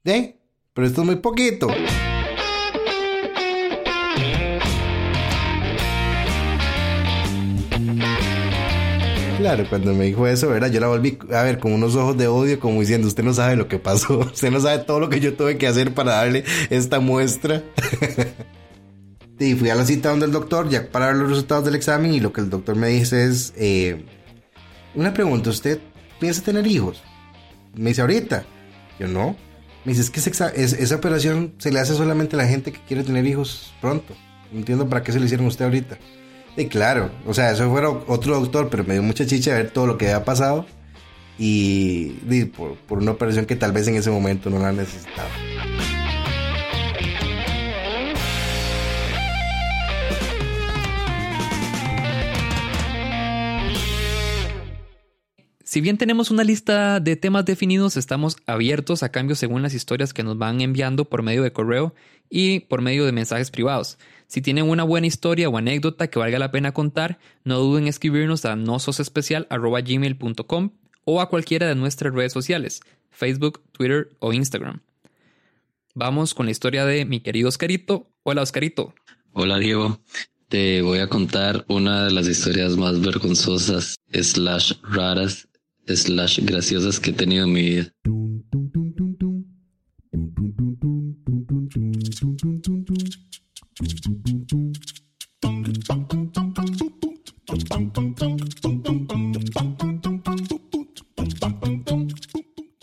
¿eh? 0.05 0.37
Pero 0.73 0.87
esto 0.87 1.03
es 1.03 1.07
muy 1.07 1.17
poquito. 1.17 1.69
Claro, 9.39 9.65
cuando 9.69 9.95
me 9.95 10.05
dijo 10.07 10.27
eso, 10.27 10.49
¿verdad? 10.49 10.69
Yo 10.71 10.81
la 10.81 10.89
volví 10.89 11.17
a 11.33 11.43
ver 11.43 11.59
con 11.61 11.73
unos 11.73 11.95
ojos 11.95 12.17
de 12.19 12.27
odio, 12.27 12.59
como 12.59 12.81
diciendo, 12.81 13.07
usted 13.07 13.23
no 13.23 13.33
sabe 13.33 13.55
lo 13.55 13.69
que 13.69 13.79
pasó, 13.79 14.19
usted 14.33 14.51
no 14.51 14.61
sabe 14.61 14.79
todo 14.81 14.99
lo 14.99 15.09
que 15.09 15.21
yo 15.21 15.35
tuve 15.35 15.57
que 15.59 15.69
hacer 15.69 15.95
para 15.95 16.15
darle 16.17 16.45
esta 16.71 16.99
muestra. 16.99 17.63
y 19.39 19.55
fui 19.55 19.71
a 19.71 19.77
la 19.77 19.85
cita 19.85 20.11
donde 20.11 20.27
el 20.27 20.33
doctor, 20.33 20.69
ya 20.69 20.91
para 20.91 21.07
ver 21.07 21.17
los 21.17 21.31
resultados 21.31 21.65
del 21.65 21.77
examen, 21.77 22.13
y 22.13 22.21
lo 22.21 22.33
que 22.33 22.41
el 22.41 22.51
doctor 22.51 22.75
me 22.75 22.89
dice 22.89 23.25
es, 23.27 23.53
eh, 23.57 24.05
una 24.97 25.15
pregunta, 25.15 25.51
¿usted 25.51 25.79
piensa 26.19 26.43
tener 26.43 26.67
hijos? 26.67 27.01
Me 27.75 27.91
dice, 27.91 28.01
ahorita. 28.01 28.45
Yo 28.99 29.07
no. 29.07 29.37
Me 29.85 29.93
dice, 29.93 30.03
es 30.03 30.11
que 30.11 30.19
ese 30.19 30.33
exa- 30.33 30.53
es- 30.57 30.73
esa 30.73 30.97
operación 30.97 31.55
se 31.59 31.71
le 31.71 31.79
hace 31.79 31.95
solamente 31.95 32.35
a 32.35 32.39
la 32.39 32.49
gente 32.49 32.73
que 32.73 32.81
quiere 32.81 33.05
tener 33.05 33.25
hijos 33.25 33.73
pronto. 33.81 34.15
No 34.51 34.59
entiendo 34.59 34.89
para 34.89 35.05
qué 35.05 35.13
se 35.13 35.21
lo 35.21 35.27
hicieron 35.27 35.47
a 35.47 35.51
usted 35.51 35.65
ahorita. 35.67 35.97
Y 36.59 36.67
claro, 36.67 37.13
o 37.25 37.33
sea, 37.33 37.53
eso 37.53 37.71
fuera 37.71 37.89
otro 37.89 38.41
doctor, 38.41 38.69
pero 38.69 38.83
me 38.83 38.95
dio 38.95 39.03
mucha 39.05 39.25
chicha 39.25 39.55
ver 39.55 39.71
todo 39.71 39.87
lo 39.87 39.97
que 39.97 40.07
había 40.07 40.25
pasado. 40.25 40.67
Y, 41.39 42.15
por, 42.47 42.75
por 42.75 42.99
una 42.99 43.13
operación 43.13 43.47
que 43.47 43.55
tal 43.55 43.71
vez 43.71 43.87
en 43.87 43.95
ese 43.95 44.11
momento 44.11 44.51
no 44.51 44.59
la 44.59 44.73
necesitaba. 44.73 45.29
Si 55.69 55.83
bien 55.83 55.99
tenemos 55.99 56.31
una 56.31 56.45
lista 56.45 56.99
de 56.99 57.17
temas 57.17 57.45
definidos, 57.45 57.99
estamos 57.99 58.39
abiertos 58.47 59.03
a 59.03 59.11
cambios 59.11 59.39
según 59.39 59.61
las 59.61 59.75
historias 59.75 60.15
que 60.15 60.23
nos 60.23 60.39
van 60.39 60.63
enviando 60.63 61.05
por 61.05 61.23
medio 61.23 61.43
de 61.43 61.53
correo 61.53 61.95
y 62.31 62.61
por 62.61 62.81
medio 62.81 63.05
de 63.05 63.13
mensajes 63.13 63.51
privados. 63.51 63.99
Si 64.29 64.41
tienen 64.41 64.67
una 64.67 64.83
buena 64.83 65.07
historia 65.07 65.51
o 65.51 65.59
anécdota 65.59 66.09
que 66.09 66.19
valga 66.19 66.39
la 66.39 66.51
pena 66.51 66.73
contar, 66.73 67.19
no 67.45 67.59
duden 67.59 67.83
en 67.83 67.89
escribirnos 67.89 68.47
a 68.47 68.57
nososespecial.gmail.com 68.57 70.71
o 71.05 71.21
a 71.21 71.29
cualquiera 71.29 71.67
de 71.67 71.75
nuestras 71.75 72.15
redes 72.15 72.33
sociales, 72.33 72.81
Facebook, 73.11 73.61
Twitter 73.73 74.17
o 74.21 74.33
Instagram. 74.33 74.81
Vamos 75.95 76.33
con 76.33 76.47
la 76.47 76.53
historia 76.53 76.87
de 76.87 77.05
mi 77.05 77.21
querido 77.21 77.51
Oscarito. 77.51 78.09
Hola 78.23 78.41
Oscarito. 78.41 78.95
Hola 79.35 79.59
Diego, 79.59 80.01
te 80.49 80.81
voy 80.81 81.01
a 81.01 81.09
contar 81.09 81.67
una 81.69 82.07
de 82.07 82.13
las 82.13 82.27
historias 82.27 82.79
más 82.79 82.99
vergonzosas, 83.03 83.97
slash 84.11 84.73
raras, 84.83 85.47
slash 85.97 86.41
graciosas 86.43 87.01
que 87.01 87.11
he 87.11 87.13
tenido 87.13 87.45
en 87.45 87.53
mi 87.53 87.63
vida. 87.63 87.93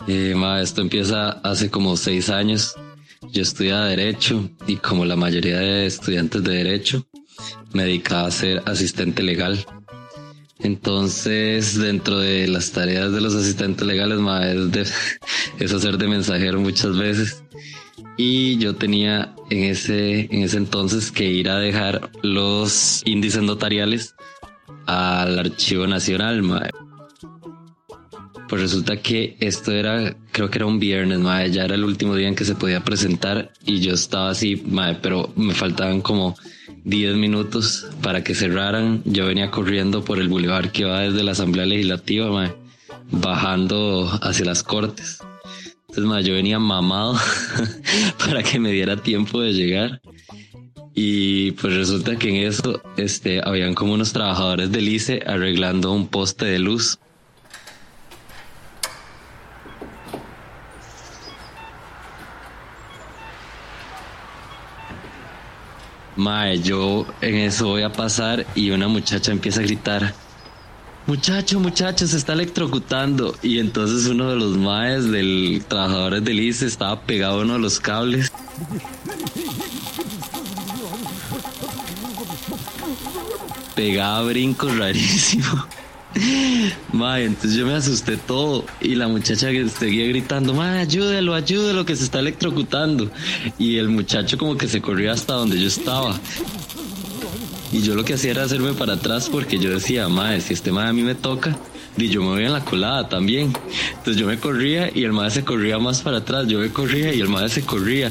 Eh, 0.08 0.34
ma, 0.36 0.60
esto 0.60 0.82
empieza 0.82 1.30
hace 1.30 1.70
como 1.70 1.96
seis 1.96 2.30
años. 2.30 2.74
Yo 3.32 3.42
estudiaba 3.42 3.86
Derecho 3.86 4.50
y 4.66 4.76
como 4.76 5.04
la 5.04 5.16
mayoría 5.16 5.58
de 5.58 5.86
estudiantes 5.86 6.44
de 6.44 6.54
Derecho, 6.54 7.06
me 7.72 7.84
dedicaba 7.84 8.28
a 8.28 8.30
ser 8.30 8.62
asistente 8.66 9.22
legal. 9.22 9.66
Entonces, 10.66 11.78
dentro 11.78 12.18
de 12.18 12.48
las 12.48 12.72
tareas 12.72 13.12
de 13.12 13.20
los 13.20 13.36
asistentes 13.36 13.86
legales, 13.86 14.18
ma, 14.18 14.44
es, 14.48 14.72
de- 14.72 14.86
es 15.60 15.72
hacer 15.72 15.96
de 15.96 16.08
mensajero 16.08 16.60
muchas 16.60 16.98
veces. 16.98 17.44
Y 18.16 18.58
yo 18.58 18.74
tenía 18.74 19.32
en 19.48 19.62
ese, 19.62 20.22
en 20.34 20.42
ese 20.42 20.56
entonces 20.56 21.12
que 21.12 21.24
ir 21.24 21.48
a 21.50 21.60
dejar 21.60 22.10
los 22.22 23.02
índices 23.04 23.42
notariales 23.42 24.16
al 24.86 25.38
Archivo 25.38 25.86
Nacional, 25.86 26.42
ma. 26.42 26.68
Pues 28.48 28.62
resulta 28.62 28.96
que 28.96 29.36
esto 29.38 29.70
era, 29.70 30.16
creo 30.32 30.50
que 30.50 30.58
era 30.58 30.66
un 30.66 30.80
viernes, 30.80 31.20
mae, 31.20 31.50
ya 31.52 31.64
era 31.64 31.76
el 31.76 31.84
último 31.84 32.16
día 32.16 32.26
en 32.28 32.34
que 32.34 32.44
se 32.44 32.54
podía 32.56 32.82
presentar 32.82 33.52
y 33.64 33.80
yo 33.80 33.94
estaba 33.94 34.30
así, 34.30 34.62
mae, 34.66 34.96
pero 34.96 35.32
me 35.36 35.54
faltaban 35.54 36.00
como 36.00 36.34
10 36.86 37.16
minutos 37.16 37.88
para 38.00 38.22
que 38.22 38.36
cerraran. 38.36 39.02
Yo 39.04 39.26
venía 39.26 39.50
corriendo 39.50 40.04
por 40.04 40.20
el 40.20 40.28
bulevar 40.28 40.70
que 40.70 40.84
va 40.84 41.00
desde 41.00 41.24
la 41.24 41.32
Asamblea 41.32 41.66
Legislativa, 41.66 42.54
bajando 43.10 44.08
hacia 44.22 44.46
las 44.46 44.62
Cortes. 44.62 45.18
Entonces, 45.88 46.04
mae, 46.04 46.22
yo 46.22 46.34
venía 46.34 46.60
mamado 46.60 47.18
para 48.24 48.44
que 48.44 48.60
me 48.60 48.70
diera 48.70 48.96
tiempo 48.96 49.40
de 49.40 49.52
llegar. 49.52 50.00
Y 50.94 51.50
pues 51.52 51.74
resulta 51.74 52.16
que 52.16 52.28
en 52.28 52.46
eso, 52.46 52.80
este, 52.96 53.40
habían 53.44 53.74
como 53.74 53.92
unos 53.92 54.12
trabajadores 54.12 54.70
del 54.70 54.88
ICE 54.88 55.24
arreglando 55.26 55.92
un 55.92 56.06
poste 56.06 56.44
de 56.44 56.60
luz. 56.60 57.00
Mae, 66.16 66.60
yo 66.60 67.06
en 67.20 67.36
eso 67.36 67.68
voy 67.68 67.82
a 67.82 67.92
pasar 67.92 68.46
y 68.54 68.70
una 68.70 68.88
muchacha 68.88 69.32
empieza 69.32 69.60
a 69.60 69.64
gritar. 69.64 70.14
Muchacho, 71.06 71.60
muchacho, 71.60 72.06
se 72.06 72.16
está 72.16 72.32
electrocutando. 72.32 73.36
Y 73.42 73.58
entonces 73.58 74.06
uno 74.06 74.30
de 74.30 74.36
los 74.36 74.56
maes 74.56 75.10
del 75.10 75.62
trabajadores 75.68 76.24
del 76.24 76.40
ICE 76.40 76.66
estaba 76.66 77.02
pegado 77.02 77.40
a 77.40 77.42
uno 77.44 77.52
de 77.54 77.58
los 77.60 77.78
cables. 77.78 78.32
Pegaba 83.76 84.22
brincos 84.22 84.76
rarísimo. 84.76 85.66
Mae, 86.92 87.24
entonces 87.24 87.58
yo 87.58 87.66
me 87.66 87.74
asusté 87.74 88.16
todo 88.16 88.64
y 88.80 88.94
la 88.94 89.08
muchacha 89.08 89.48
seguía 89.68 90.06
gritando, 90.08 90.54
mae, 90.54 90.80
ayúdelo, 90.80 91.34
ayúdelo 91.34 91.84
que 91.84 91.96
se 91.96 92.04
está 92.04 92.20
electrocutando. 92.20 93.10
Y 93.58 93.76
el 93.76 93.88
muchacho 93.88 94.38
como 94.38 94.56
que 94.56 94.68
se 94.68 94.80
corrió 94.80 95.12
hasta 95.12 95.34
donde 95.34 95.58
yo 95.60 95.68
estaba. 95.68 96.18
Y 97.72 97.82
yo 97.82 97.94
lo 97.94 98.04
que 98.04 98.14
hacía 98.14 98.30
era 98.30 98.44
hacerme 98.44 98.72
para 98.72 98.94
atrás 98.94 99.28
porque 99.30 99.58
yo 99.58 99.70
decía, 99.70 100.08
mae, 100.08 100.40
si 100.40 100.54
este 100.54 100.72
mae 100.72 100.88
a 100.88 100.92
mí 100.92 101.02
me 101.02 101.14
toca, 101.14 101.58
y 101.98 102.08
yo 102.08 102.20
me 102.20 102.28
voy 102.28 102.44
en 102.44 102.52
la 102.52 102.64
colada 102.64 103.08
también. 103.08 103.52
Entonces 103.90 104.16
yo 104.16 104.26
me 104.26 104.38
corría 104.38 104.90
y 104.94 105.04
el 105.04 105.12
mae 105.12 105.30
se 105.30 105.44
corría 105.44 105.78
más 105.78 106.02
para 106.02 106.18
atrás, 106.18 106.46
yo 106.46 106.58
me 106.58 106.70
corría 106.70 107.12
y 107.12 107.20
el 107.20 107.28
mae 107.28 107.48
se 107.48 107.62
corría. 107.62 108.10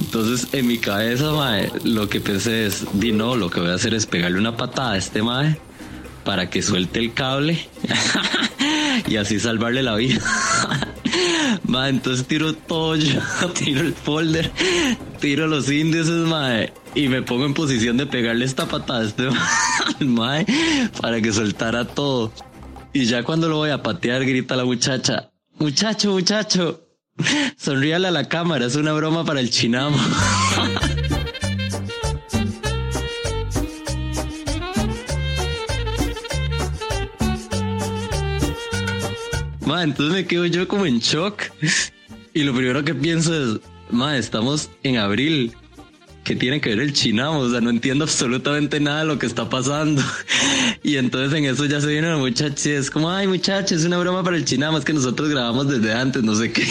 Entonces 0.00 0.48
en 0.52 0.66
mi 0.66 0.78
cabeza, 0.78 1.32
mae, 1.32 1.70
lo 1.84 2.08
que 2.08 2.20
pensé 2.20 2.66
es, 2.66 2.84
di 2.94 3.12
no, 3.12 3.36
lo 3.36 3.50
que 3.50 3.60
voy 3.60 3.70
a 3.70 3.74
hacer 3.74 3.94
es 3.94 4.06
pegarle 4.06 4.38
una 4.38 4.56
patada 4.56 4.92
a 4.92 4.96
este 4.96 5.22
mae 5.22 5.58
para 6.26 6.50
que 6.50 6.60
suelte 6.60 6.98
el 6.98 7.14
cable 7.14 7.56
y 9.08 9.16
así 9.16 9.38
salvarle 9.38 9.82
la 9.82 9.94
vida. 9.94 10.20
Ma, 11.62 11.88
entonces 11.88 12.26
tiro 12.26 12.52
todo 12.52 12.96
yo, 12.96 13.20
tiro 13.54 13.80
el 13.80 13.94
folder, 13.94 14.50
tiro 15.20 15.46
los 15.46 15.70
índices, 15.70 16.26
mae, 16.26 16.72
y 16.94 17.08
me 17.08 17.22
pongo 17.22 17.46
en 17.46 17.54
posición 17.54 17.96
de 17.96 18.06
pegarle 18.06 18.44
esta 18.44 18.66
patada 18.66 19.00
a 19.00 19.04
este 19.04 19.28
mae 20.04 20.44
para 21.00 21.20
que 21.20 21.32
soltara 21.32 21.84
todo. 21.84 22.32
Y 22.92 23.06
ya 23.06 23.22
cuando 23.22 23.48
lo 23.48 23.56
voy 23.56 23.70
a 23.70 23.82
patear, 23.82 24.24
grita 24.24 24.56
la 24.56 24.64
muchacha, 24.64 25.30
muchacho, 25.58 26.10
muchacho, 26.10 26.88
sonríale 27.56 28.08
a 28.08 28.10
la 28.10 28.28
cámara, 28.28 28.66
es 28.66 28.76
una 28.76 28.92
broma 28.92 29.24
para 29.24 29.40
el 29.40 29.50
chinamo. 29.50 29.96
Ma, 39.66 39.82
entonces 39.82 40.14
me 40.14 40.26
quedo 40.26 40.46
yo 40.46 40.66
como 40.68 40.86
en 40.86 41.00
shock. 41.00 41.42
Y 42.32 42.44
lo 42.44 42.54
primero 42.54 42.84
que 42.84 42.94
pienso 42.94 43.34
es, 43.34 43.60
ma, 43.90 44.16
estamos 44.16 44.70
en 44.84 44.96
abril. 44.96 45.54
¿Qué 46.22 46.36
tiene 46.36 46.60
que 46.60 46.70
ver 46.70 46.80
el 46.80 46.92
chinamo? 46.92 47.40
O 47.40 47.50
sea, 47.50 47.60
no 47.60 47.70
entiendo 47.70 48.04
absolutamente 48.04 48.80
nada 48.80 49.00
de 49.00 49.06
lo 49.06 49.18
que 49.18 49.26
está 49.26 49.48
pasando. 49.48 50.02
Y 50.82 50.98
entonces 50.98 51.36
en 51.36 51.46
eso 51.46 51.64
ya 51.64 51.80
se 51.80 51.88
viene 51.88 52.08
la 52.08 52.16
muchacha 52.16 52.68
y 52.68 52.72
es 52.72 52.90
como, 52.90 53.10
ay 53.10 53.26
muchacha, 53.26 53.74
es 53.74 53.84
una 53.84 53.98
broma 53.98 54.22
para 54.22 54.36
el 54.36 54.44
chinamo, 54.44 54.78
es 54.78 54.84
que 54.84 54.92
nosotros 54.92 55.28
grabamos 55.30 55.68
desde 55.68 55.92
antes, 55.92 56.22
no 56.22 56.36
sé 56.36 56.52
qué. 56.52 56.64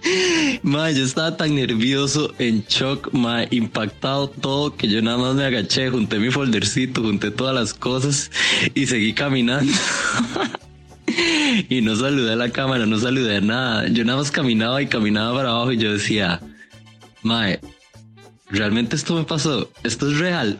Ma, 0.62 0.92
yo 0.92 1.04
estaba 1.04 1.36
tan 1.36 1.56
nervioso, 1.56 2.32
en 2.38 2.64
shock, 2.68 3.12
ma, 3.12 3.44
impactado 3.50 4.28
todo, 4.28 4.76
que 4.76 4.86
yo 4.86 5.02
nada 5.02 5.18
más 5.18 5.34
me 5.34 5.44
agaché, 5.44 5.90
junté 5.90 6.20
mi 6.20 6.30
foldercito, 6.30 7.02
junté 7.02 7.32
todas 7.32 7.54
las 7.54 7.74
cosas 7.74 8.30
y 8.74 8.86
seguí 8.86 9.12
caminando. 9.12 9.72
y 11.68 11.80
no 11.80 11.96
saludé 11.96 12.32
a 12.32 12.36
la 12.36 12.50
cámara, 12.50 12.86
no 12.86 12.98
saludé 12.98 13.36
a 13.36 13.40
nada. 13.40 13.88
Yo 13.88 14.04
nada 14.04 14.18
más 14.18 14.30
caminaba 14.30 14.82
y 14.82 14.86
caminaba 14.86 15.34
para 15.36 15.50
abajo 15.50 15.72
y 15.72 15.78
yo 15.78 15.92
decía, 15.92 16.40
Mae, 17.22 17.60
realmente 18.50 18.96
esto 18.96 19.14
me 19.14 19.24
pasó, 19.24 19.70
esto 19.82 20.10
es 20.10 20.18
real. 20.18 20.58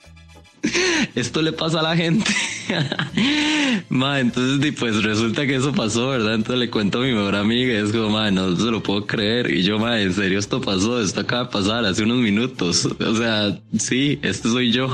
esto 1.14 1.42
le 1.42 1.52
pasa 1.52 1.80
a 1.80 1.82
la 1.82 1.96
gente. 1.96 2.32
ma, 3.88 4.20
entonces 4.20 4.74
pues 4.78 5.02
resulta 5.02 5.46
que 5.46 5.56
eso 5.56 5.72
pasó, 5.72 6.08
¿verdad? 6.08 6.34
Entonces 6.34 6.60
le 6.60 6.70
cuento 6.70 6.98
a 6.98 7.02
mi 7.02 7.12
mejor 7.12 7.36
amiga 7.36 7.72
y 7.72 7.76
es 7.76 7.92
como, 7.92 8.10
ma, 8.10 8.30
no 8.30 8.56
se 8.56 8.70
lo 8.70 8.82
puedo 8.82 9.06
creer. 9.06 9.50
Y 9.50 9.62
yo, 9.62 9.78
ma, 9.78 10.00
en 10.00 10.12
serio 10.14 10.38
esto 10.38 10.60
pasó, 10.60 11.00
esto 11.00 11.20
acaba 11.20 11.44
de 11.44 11.50
pasar 11.50 11.84
hace 11.84 12.02
unos 12.02 12.18
minutos. 12.18 12.86
O 12.86 13.16
sea, 13.16 13.58
sí, 13.78 14.18
este 14.22 14.48
soy 14.48 14.72
yo. 14.72 14.88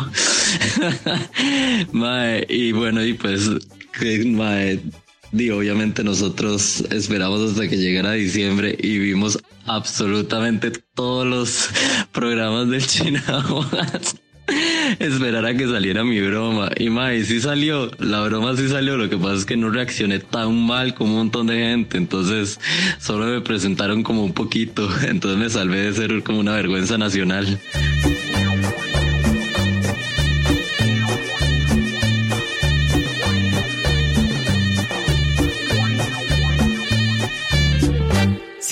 ma, 1.93 2.39
y 2.49 2.73
bueno, 2.73 3.05
y 3.05 3.15
pues, 3.15 3.51
que, 3.99 4.25
ma, 4.27 4.57
Di, 5.33 5.49
obviamente 5.49 6.05
nosotros 6.05 6.85
esperamos 6.91 7.51
hasta 7.51 7.67
que 7.67 7.79
llegara 7.79 8.13
diciembre 8.13 8.77
y 8.79 8.99
vimos 8.99 9.39
absolutamente 9.65 10.71
todos 10.95 11.27
los 11.27 11.71
programas 12.13 12.69
del 12.69 12.87
Chinamo. 12.87 13.67
Esperar 14.99 15.47
a 15.47 15.55
que 15.55 15.67
saliera 15.67 16.05
mi 16.05 16.21
broma. 16.21 16.71
Y 16.77 16.91
mae, 16.91 17.25
sí 17.25 17.41
salió, 17.41 17.91
la 17.99 18.21
broma 18.25 18.55
sí 18.57 18.69
salió. 18.69 18.99
Lo 18.99 19.09
que 19.09 19.17
pasa 19.17 19.37
es 19.37 19.45
que 19.47 19.57
no 19.57 19.71
reaccioné 19.71 20.19
tan 20.19 20.55
mal 20.67 20.93
como 20.95 21.13
un 21.13 21.19
montón 21.19 21.47
de 21.47 21.57
gente. 21.57 21.97
Entonces 21.97 22.61
solo 22.99 23.25
me 23.25 23.41
presentaron 23.41 24.03
como 24.03 24.23
un 24.25 24.35
poquito. 24.35 24.87
Entonces 25.09 25.41
me 25.41 25.49
salvé 25.49 25.79
de 25.79 25.95
ser 25.95 26.23
como 26.23 26.41
una 26.41 26.53
vergüenza 26.53 26.99
nacional. 26.99 27.59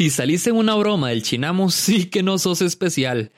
Si 0.01 0.09
saliste 0.09 0.49
en 0.49 0.57
una 0.57 0.77
broma 0.77 1.11
del 1.11 1.23
chinamo, 1.23 1.69
sí 1.71 2.07
que 2.07 2.23
no 2.23 2.39
sos 2.39 2.63
especial. 2.63 3.33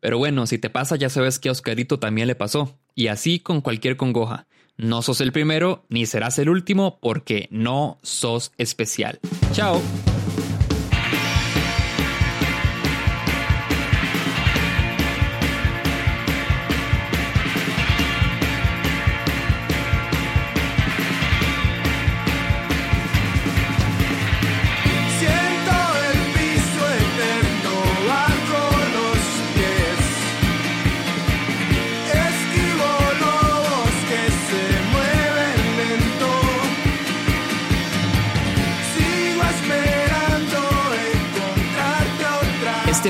Pero 0.00 0.18
bueno, 0.18 0.48
si 0.48 0.58
te 0.58 0.68
pasa, 0.68 0.96
ya 0.96 1.10
sabes 1.10 1.38
que 1.38 1.48
a 1.48 1.52
Oscarito 1.52 2.00
también 2.00 2.26
le 2.26 2.34
pasó. 2.34 2.76
Y 2.96 3.06
así 3.06 3.38
con 3.38 3.60
cualquier 3.60 3.96
congoja. 3.96 4.48
No 4.76 5.02
sos 5.02 5.20
el 5.20 5.30
primero, 5.30 5.84
ni 5.88 6.06
serás 6.06 6.40
el 6.40 6.48
último, 6.48 6.98
porque 7.00 7.46
no 7.52 7.98
sos 8.02 8.50
especial. 8.58 9.20
Chao. 9.52 9.80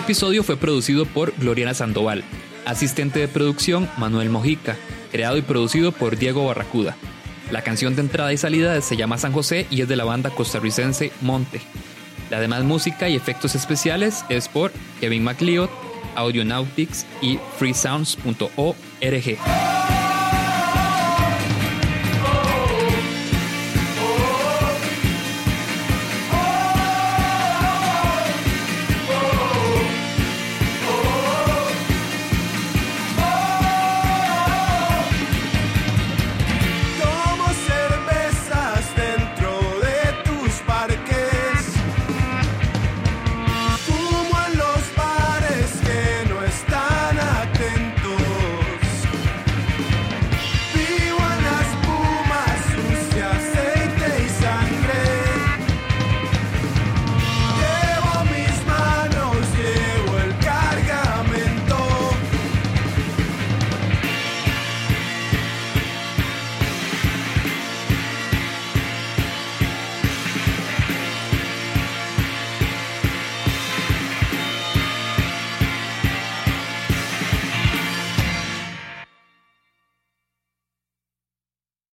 Episodio 0.08 0.42
fue 0.42 0.56
producido 0.56 1.04
por 1.04 1.34
Gloriana 1.36 1.74
Sandoval, 1.74 2.24
asistente 2.64 3.20
de 3.20 3.28
producción 3.28 3.90
Manuel 3.98 4.30
Mojica, 4.30 4.74
creado 5.12 5.36
y 5.36 5.42
producido 5.42 5.92
por 5.92 6.16
Diego 6.16 6.46
Barracuda. 6.46 6.96
La 7.50 7.60
canción 7.60 7.94
de 7.94 8.00
entrada 8.00 8.32
y 8.32 8.38
salida 8.38 8.80
se 8.80 8.96
llama 8.96 9.18
San 9.18 9.34
José 9.34 9.66
y 9.68 9.82
es 9.82 9.88
de 9.88 9.96
la 9.96 10.04
banda 10.04 10.30
costarricense 10.30 11.12
Monte. 11.20 11.60
La 12.30 12.40
demás 12.40 12.64
música 12.64 13.10
y 13.10 13.16
efectos 13.16 13.54
especiales 13.54 14.24
es 14.30 14.48
por 14.48 14.72
Kevin 14.98 15.24
MacLeod, 15.24 15.68
Audionautics 16.16 17.04
y 17.20 17.38
freesounds.org. 17.58 19.77